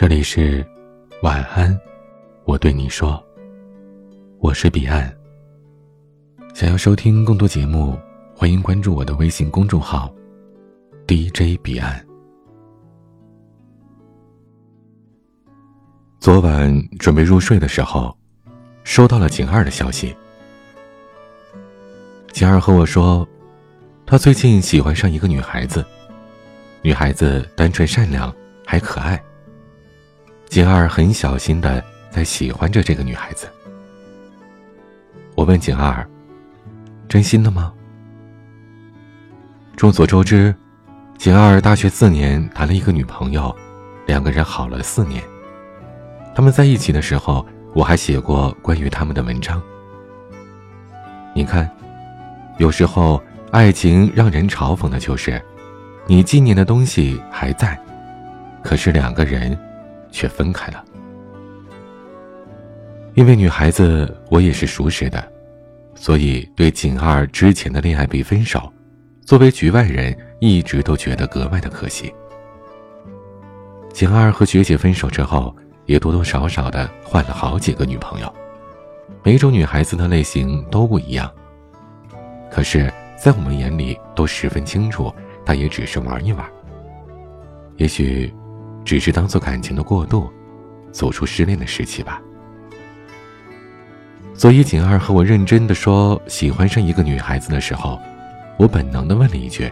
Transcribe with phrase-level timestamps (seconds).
[0.00, 0.66] 这里是
[1.20, 1.78] 晚安，
[2.46, 3.22] 我对你说，
[4.38, 5.14] 我是彼岸。
[6.54, 7.98] 想要收听更多节目，
[8.34, 10.10] 欢迎关注我的微信公众号
[11.06, 12.02] DJ 彼岸。
[16.18, 18.16] 昨晚准备入睡的时候，
[18.84, 20.16] 收到了景二的消息。
[22.32, 23.28] 景二和我说，
[24.06, 25.84] 他最近喜欢上一个女孩子，
[26.80, 29.22] 女孩子单纯善良，还可爱。
[30.50, 33.48] 景二很小心的在喜欢着这个女孩子。
[35.36, 36.04] 我问景二
[37.08, 37.72] ：“真心的吗？”
[39.78, 40.52] 众所周知，
[41.16, 43.54] 景二大学四年谈了一个女朋友，
[44.06, 45.22] 两个人好了四年。
[46.34, 49.62] 他们在一起的时候，我还写过关于他们的文章。
[51.32, 51.70] 你看，
[52.58, 55.40] 有时候爱情让人嘲讽的就是，
[56.08, 57.80] 你纪念的东西还在，
[58.64, 59.56] 可是两个人。
[60.10, 60.84] 却分开了，
[63.14, 65.22] 因为女孩子我也是熟识的，
[65.94, 68.72] 所以对景二之前的恋爱被分手，
[69.24, 72.12] 作为局外人一直都觉得格外的可惜。
[73.92, 75.54] 景二和学姐分手之后，
[75.86, 78.32] 也多多少少的换了好几个女朋友，
[79.22, 81.30] 每种女孩子的类型都不一样，
[82.50, 85.12] 可是，在我们眼里都十分清楚，
[85.44, 86.48] 她也只是玩一玩，
[87.76, 88.32] 也许。
[88.84, 90.30] 只是当做感情的过渡，
[90.90, 92.20] 走出失恋的时期吧。
[94.34, 98.00] 所以景二和我认真的说喜欢上一个女孩子的时候，
[98.58, 99.70] 我本能的问了一句：“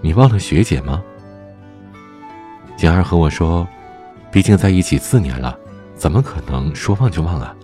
[0.00, 1.02] 你忘了学姐吗？”
[2.76, 3.66] 景二和我说
[4.30, 5.58] ：“毕竟在一起四年了，
[5.96, 7.54] 怎么可能说忘就忘啊？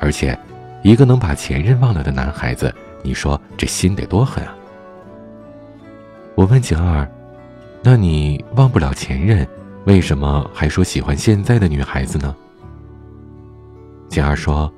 [0.00, 0.38] 而且，
[0.82, 4.54] 一个能把前任忘了的男孩子，你说这心得多狠啊？”
[6.34, 7.08] 我问景二
[7.82, 9.46] ：“那你忘不了前任？”
[9.86, 12.34] 为什么还说喜欢现在的女孩子呢？
[14.08, 14.72] 简儿说：“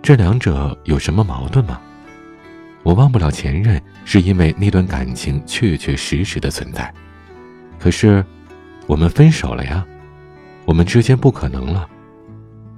[0.00, 1.80] 这两者有什么矛盾吗？
[2.84, 6.94] 我忘不了前任，是因为那段感情确确实实的存在。
[7.80, 8.24] 可是，
[8.86, 9.84] 我们分手了呀，
[10.64, 11.88] 我们之间不可能了。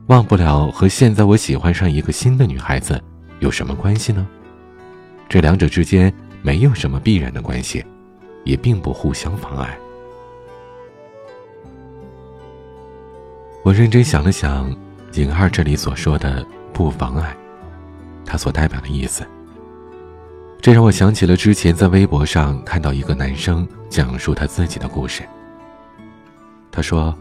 [0.06, 2.98] 忘不了和现在我喜欢上一个新的女孩子
[3.40, 4.26] 有什么关系呢？
[5.28, 6.10] 这两者之间
[6.40, 7.84] 没有什么必然的关系，
[8.46, 9.78] 也并不互相妨碍。”
[13.70, 14.68] 我认真想了想，
[15.12, 16.44] 景二这里所说的
[16.74, 17.36] “不妨碍”，
[18.26, 19.24] 他所代表的意思，
[20.60, 25.22] 这让我想起了之前在微博上看到一个男生讲述他自己的故事。
[26.72, 27.16] 他说，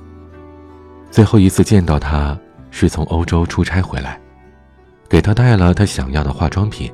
[1.12, 2.36] 最后一次见到他
[2.72, 4.20] 是从欧洲出差回来，
[5.08, 6.92] 给他带了他想要的化妆品。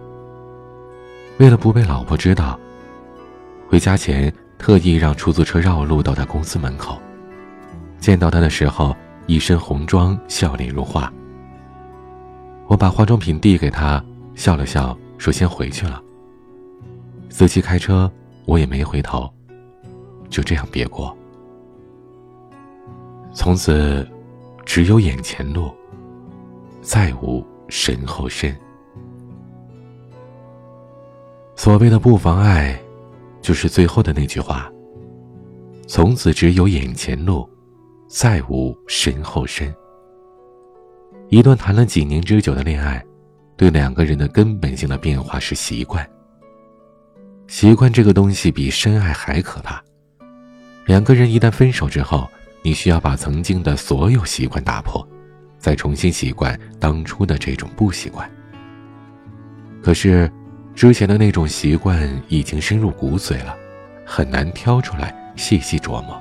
[1.38, 2.60] 为了不被老婆知道，
[3.70, 7.02] 回家前特意让出租车绕路到他公司门口。
[8.02, 8.94] 见到他的时候。
[9.28, 11.12] 一身红妆，笑脸如花。
[12.68, 14.04] 我把化妆品递给他，
[14.36, 16.02] 笑了笑，说：“先回去了。”
[17.30, 18.12] 司机开车，
[18.46, 19.32] 我也没回头，
[20.30, 21.16] 就这样别过。
[23.34, 24.08] 从此，
[24.66, 25.72] 只有眼前路，
[26.82, 28.56] 再无身后身。
[31.56, 32.80] 所谓的不妨碍，
[33.42, 34.72] 就是最后的那句话
[35.88, 37.50] ：“从此只有眼前路。”
[38.18, 39.76] 再无身后身。
[41.28, 43.04] 一段谈了几年之久的恋爱，
[43.58, 46.10] 对两个人的根本性的变化是习惯。
[47.48, 49.84] 习惯这个东西比深爱还可怕。
[50.86, 52.26] 两个人一旦分手之后，
[52.62, 55.06] 你需要把曾经的所有习惯打破，
[55.60, 58.32] 再重新习惯当初的这种不习惯。
[59.84, 60.32] 可是，
[60.74, 63.54] 之前的那种习惯已经深入骨髓了，
[64.06, 66.18] 很难挑出来细细琢磨。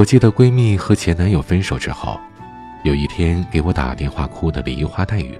[0.00, 2.18] 我记得闺蜜和前男友分手之后，
[2.84, 5.38] 有一天给我打电话，哭得梨花带雨，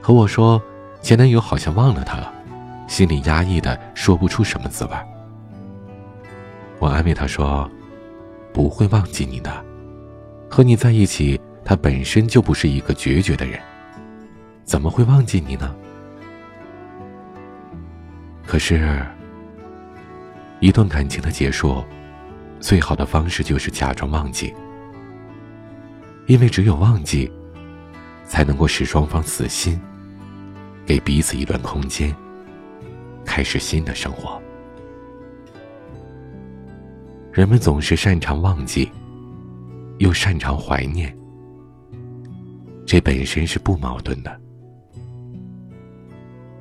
[0.00, 0.60] 和我说
[1.00, 2.34] 前男友好像忘了她了，
[2.88, 4.90] 心里压抑的说不出什么滋味。
[6.80, 7.70] 我安慰她说
[8.52, 9.64] ：“不会忘记你的，
[10.50, 13.60] 和你在一起，他本身就不是一个决绝的人，
[14.64, 15.72] 怎么会忘记你呢？”
[18.44, 19.00] 可是，
[20.58, 21.84] 一段感情的结束。
[22.62, 24.54] 最好的方式就是假装忘记，
[26.28, 27.30] 因为只有忘记，
[28.24, 29.78] 才能够使双方死心，
[30.86, 32.14] 给彼此一段空间，
[33.24, 34.40] 开始新的生活。
[37.32, 38.88] 人们总是擅长忘记，
[39.98, 41.12] 又擅长怀念，
[42.86, 44.40] 这本身是不矛盾的。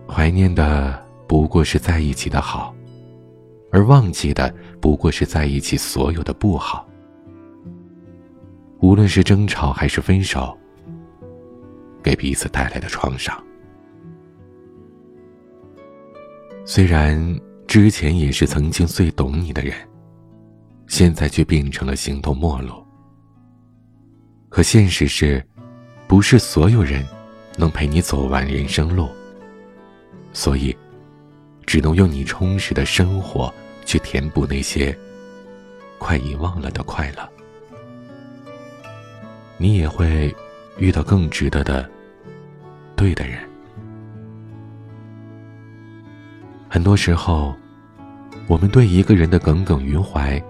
[0.07, 2.73] 怀念的不过是在一起的好。
[3.71, 6.87] 而忘记的不过是在一起所有的不好。
[8.79, 10.57] 无论是争吵还是分手，
[12.03, 13.41] 给彼此带来的创伤。
[16.65, 19.73] 虽然之前也是曾经最懂你的人，
[20.87, 22.73] 现在却变成了形同陌路。
[24.49, 25.43] 可现实是，
[26.07, 27.05] 不是所有人
[27.57, 29.07] 能陪你走完人生路，
[30.33, 30.75] 所以，
[31.65, 33.53] 只能用你充实的生活
[33.85, 34.97] 去填补那些
[35.97, 37.29] 快遗忘了的快乐。
[39.57, 40.35] 你也会
[40.77, 41.87] 遇到更值得的、
[42.95, 43.37] 对的人。
[46.67, 47.53] 很多时候，
[48.47, 50.41] 我们对一个人的耿耿于怀，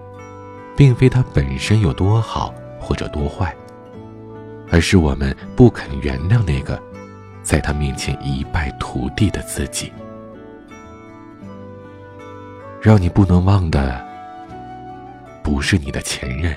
[0.76, 3.54] 并非他本身有多好或者多坏，
[4.70, 6.80] 而是我们不肯原谅那个
[7.42, 9.92] 在他面前一败涂地的自己。
[12.82, 14.04] 让你不能忘的，
[15.40, 16.54] 不是你的前任。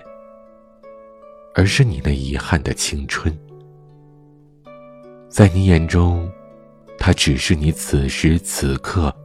[1.53, 3.33] 而是你那遗憾的青春，
[5.29, 6.29] 在你眼中，
[6.97, 9.15] 他只是你此时此刻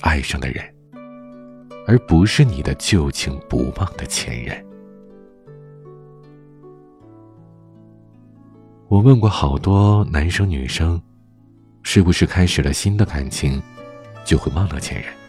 [0.00, 0.62] 爱上的人，
[1.86, 4.64] 而不是你的旧情不忘的前任。
[8.88, 11.02] 我问过好多男生女生，
[11.82, 13.60] 是不是开始了新的感情，
[14.24, 15.21] 就会忘了前任？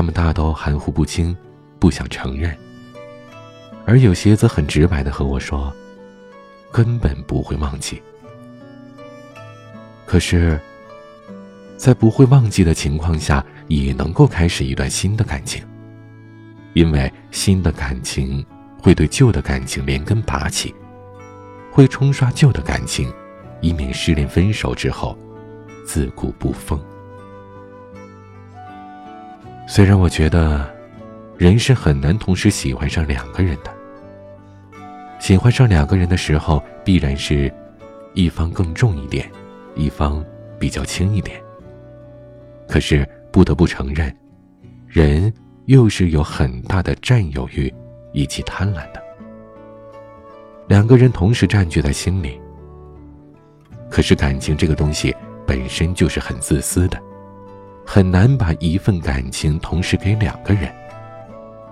[0.00, 1.36] 他们大都含糊不清，
[1.78, 2.56] 不想承认。
[3.84, 5.70] 而有些则很直白的和我说
[6.72, 8.00] ：“根本不会忘记。”
[10.06, 10.58] 可是，
[11.76, 15.62] 在不会忘记的情况下，也能够开始一段新的感情，
[16.72, 18.42] 因为新的感情
[18.82, 20.74] 会对旧的感情连根拔起，
[21.70, 23.12] 会冲刷旧的感情，
[23.60, 25.14] 以免失恋分手之后
[25.86, 26.82] 自顾不丰。
[29.72, 30.68] 虽然我觉得，
[31.38, 33.72] 人是很难同时喜欢上两个人的。
[35.20, 37.48] 喜欢上两个人的时候，必然是，
[38.12, 39.30] 一方更重一点，
[39.76, 40.24] 一方
[40.58, 41.40] 比较轻一点。
[42.66, 44.12] 可是不得不承认，
[44.88, 45.32] 人
[45.66, 47.72] 又是有很大的占有欲
[48.12, 49.00] 以及贪婪的。
[50.66, 52.40] 两个人同时占据在心里。
[53.88, 55.14] 可是感情这个东西
[55.46, 57.00] 本身就是很自私的，
[57.92, 60.72] 很难把一份感情同时给两个人，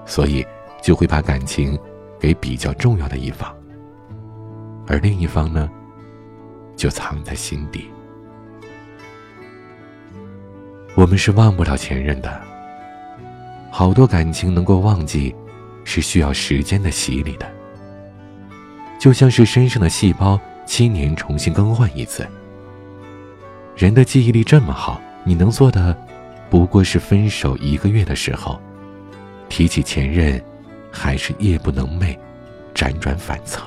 [0.04, 0.44] 所以
[0.82, 1.78] 就会把感情。
[2.20, 3.54] 给比较重要的一方，
[4.88, 5.70] 而另一方呢，
[6.74, 7.88] 就藏在心底。
[10.96, 12.40] 我们是忘不了前任的，
[13.70, 15.32] 好多感情能够忘记，
[15.84, 17.46] 是需要时间的洗礼的。
[18.98, 22.26] 就像是身上的细胞，七年重新更换一次。
[23.76, 25.96] 人的记忆力这么好，你能做的，
[26.50, 28.60] 不过是分手一个月的时候，
[29.48, 30.42] 提起前任。
[30.90, 32.18] 还是夜不能寐，
[32.74, 33.62] 辗转反侧，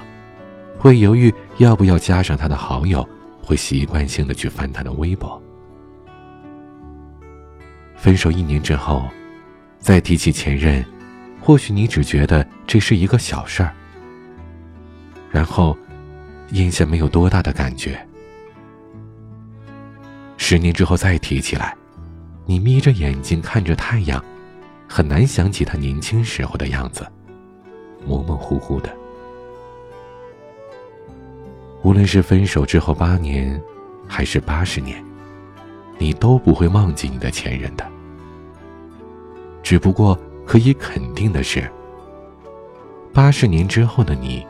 [0.78, 3.08] 会犹豫要不要加上他的好友，
[3.42, 5.42] 会习惯性的去翻他的微博。
[7.96, 9.08] 分手一年之后，
[9.78, 10.84] 再提起前任，
[11.40, 13.72] 或许你只觉得这是一个小事儿，
[15.30, 15.78] 然后
[16.50, 18.04] 印象没有多大的感觉。
[20.38, 21.78] 十年之后再提起来，
[22.52, 24.22] 你眯着眼睛看着太阳。
[24.86, 27.08] 很难想起他年轻时候的样子，
[28.06, 28.94] 模模糊糊的。
[31.82, 33.58] 无论是分手之后八年，
[34.06, 35.02] 还是八十年，
[35.98, 37.88] 你都不会忘记你的前任的。
[39.64, 41.72] 只不过可以肯定的是，
[43.14, 44.46] 八十年之后的你，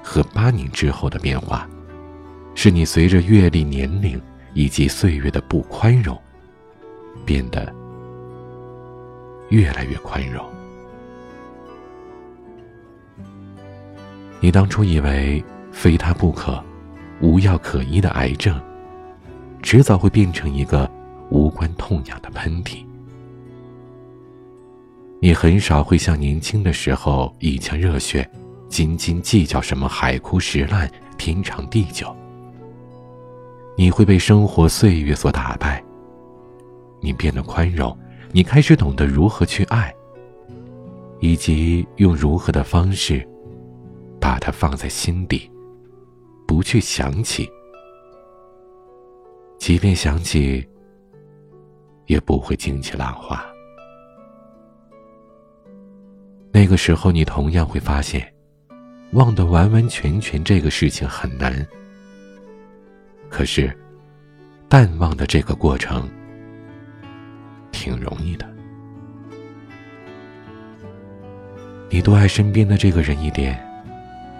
[0.00, 1.68] 和八年之后的变化，
[2.54, 4.22] 是你随着阅历、年龄
[4.54, 6.16] 以及岁月的不宽容，
[7.24, 7.72] 变得。
[9.50, 10.42] 越来越宽容。
[14.40, 16.62] 你当初以为非他不可、
[17.20, 18.58] 无药可医的癌症，
[19.62, 20.90] 迟早会变成一个
[21.28, 22.84] 无关痛痒的喷嚏。
[25.20, 28.26] 你很少会像年轻的时候一腔热血，
[28.70, 32.16] 斤斤计较什么海枯石烂、天长地久。
[33.76, 35.84] 你会被生活岁月所打败。
[37.02, 37.94] 你变得宽容。
[38.34, 39.94] 你开始懂得如何去爱，
[41.20, 43.28] 以及用如何的方式，
[44.18, 45.50] 把它放在心底，
[46.46, 47.46] 不去想起，
[49.58, 50.66] 即便想起，
[52.06, 53.44] 也不会惊起浪花。
[56.50, 58.26] 那个时候，你同样会发现，
[59.12, 61.54] 忘得完完全全这个事情很难。
[63.28, 63.70] 可是，
[64.70, 66.08] 淡忘的这个过程。
[67.72, 68.46] 挺容易的。
[71.90, 73.58] 你多爱身边的这个人一点，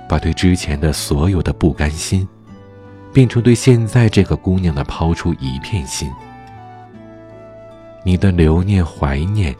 [0.08, 2.26] 把对之前的所有的不甘心，
[3.12, 6.10] 变成对现在这个姑娘的抛出一片心。
[8.04, 9.54] 你的留念、怀念，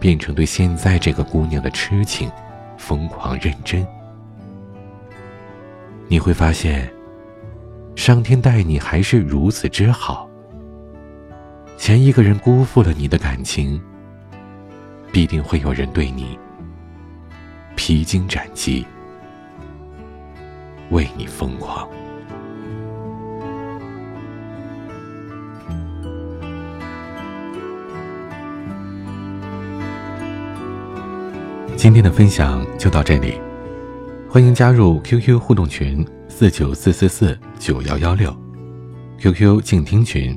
[0.00, 2.30] 变成对现在这个姑娘的痴情、
[2.78, 3.86] 疯狂、认真。
[6.08, 6.90] 你会发现，
[7.94, 10.28] 上天待你还是如此之好。
[11.76, 13.80] 前一个人辜负了你的感情，
[15.12, 16.36] 必定会有人对你
[17.76, 18.84] 披荆斩棘，
[20.90, 21.88] 为你疯狂。
[31.76, 33.40] 今天的分享就到这里，
[34.28, 38.34] 欢迎加入 QQ 互动群四九四四四九幺幺六
[39.20, 40.36] ，QQ 静听群